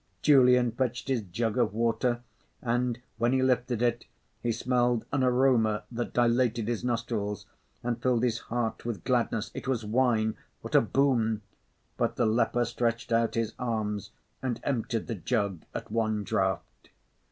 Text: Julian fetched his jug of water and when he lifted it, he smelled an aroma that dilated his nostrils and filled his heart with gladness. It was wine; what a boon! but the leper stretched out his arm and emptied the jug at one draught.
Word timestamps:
Julian 0.23 0.71
fetched 0.71 1.09
his 1.09 1.21
jug 1.21 1.59
of 1.59 1.75
water 1.75 2.21
and 2.59 2.99
when 3.19 3.33
he 3.33 3.43
lifted 3.43 3.83
it, 3.83 4.05
he 4.41 4.51
smelled 4.51 5.05
an 5.11 5.23
aroma 5.23 5.83
that 5.91 6.11
dilated 6.11 6.67
his 6.67 6.83
nostrils 6.83 7.45
and 7.83 8.01
filled 8.01 8.23
his 8.23 8.39
heart 8.39 8.83
with 8.83 9.03
gladness. 9.03 9.51
It 9.53 9.67
was 9.67 9.85
wine; 9.85 10.35
what 10.61 10.73
a 10.73 10.81
boon! 10.81 11.43
but 11.97 12.15
the 12.15 12.25
leper 12.25 12.65
stretched 12.65 13.11
out 13.11 13.35
his 13.35 13.53
arm 13.59 13.99
and 14.41 14.59
emptied 14.63 15.05
the 15.05 15.13
jug 15.13 15.61
at 15.75 15.91
one 15.91 16.23
draught. 16.23 16.89